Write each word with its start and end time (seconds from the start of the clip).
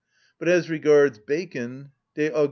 But 0.39 0.47
as 0.47 0.67
regards 0.67 1.19
Bacon 1.19 1.91
(_De 2.15 2.31
augm. 2.31 2.39